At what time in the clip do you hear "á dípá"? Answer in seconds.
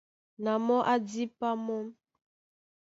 0.91-1.49